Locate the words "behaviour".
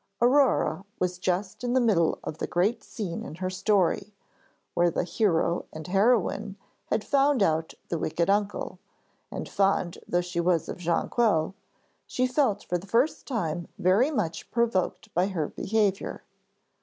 15.49-16.23